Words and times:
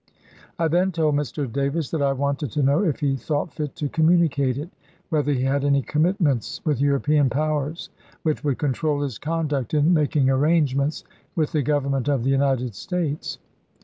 I 0.57 0.67
then 0.67 0.91
told 0.91 1.13
Mr. 1.13 1.45
Davis 1.45 1.91
that 1.91 2.01
I 2.01 2.11
wanted 2.13 2.49
to 2.53 2.63
know 2.63 2.83
if 2.83 3.01
he 3.01 3.15
thought 3.15 3.53
fit 3.53 3.75
to 3.75 3.87
communicate 3.87 4.57
it, 4.57 4.71
whether 5.09 5.31
he 5.31 5.43
had 5.43 5.63
any 5.63 5.83
commitments 5.83 6.59
with 6.65 6.81
European 6.81 7.29
powers 7.29 7.91
which 8.23 8.43
would 8.43 8.57
control 8.57 9.01
his 9.03 9.19
conduct 9.19 9.75
in 9.75 9.93
making 9.93 10.27
arrangements 10.27 11.03
with 11.35 11.51
the 11.51 11.61
Govern 11.61 11.91
ment 11.91 12.09
of 12.09 12.23
the 12.23 12.31
United 12.31 12.73
States. 12.73 13.37